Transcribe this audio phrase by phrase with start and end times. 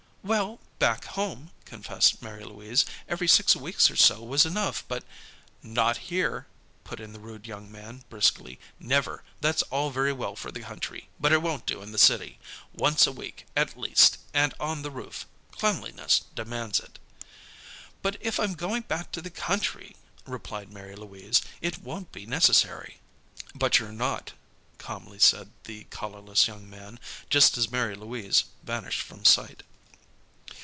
[0.23, 5.03] "Well, back home," confessed Mary Louise, "every six weeks or so was enough, but"
[5.63, 6.45] "Not here,"
[6.83, 8.59] put in the rude young man, briskly.
[8.79, 9.23] "Never.
[9.41, 12.37] That's all very well for the country, but it won't do in the city.
[12.71, 15.25] Once a week, at least, and on the roof.
[15.49, 16.99] Cleanliness demands it."
[18.03, 19.95] "But if I'm going back to the country,"
[20.27, 22.99] replied Mary Louise, "it won't be necessary."
[23.55, 24.33] "But you're not,"
[24.77, 26.99] calmly said the collarless young man,
[27.31, 29.63] just as Mary Louise vanished from sight.